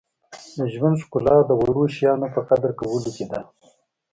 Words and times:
•د 0.57 0.59
ژوند 0.73 0.95
ښکلا 1.03 1.35
د 1.45 1.51
وړو 1.59 1.83
شیانو 1.95 2.27
په 2.35 2.41
قدر 2.49 2.71
کولو 2.79 3.09
کې 3.15 3.25
ده. 3.31 3.39